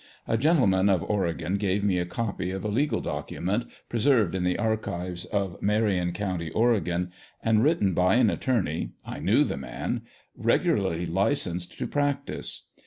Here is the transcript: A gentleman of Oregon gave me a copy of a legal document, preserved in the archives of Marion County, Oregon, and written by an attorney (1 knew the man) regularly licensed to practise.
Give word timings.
A 0.27 0.35
gentleman 0.35 0.89
of 0.89 1.03
Oregon 1.03 1.57
gave 1.57 1.83
me 1.83 1.99
a 1.99 2.07
copy 2.07 2.49
of 2.49 2.65
a 2.65 2.69
legal 2.69 3.01
document, 3.01 3.67
preserved 3.87 4.33
in 4.33 4.43
the 4.43 4.57
archives 4.57 5.25
of 5.25 5.61
Marion 5.61 6.11
County, 6.11 6.49
Oregon, 6.49 7.11
and 7.43 7.63
written 7.63 7.93
by 7.93 8.15
an 8.15 8.31
attorney 8.31 8.93
(1 9.03 9.23
knew 9.23 9.43
the 9.43 9.57
man) 9.57 10.01
regularly 10.35 11.05
licensed 11.05 11.77
to 11.77 11.85
practise. 11.85 12.65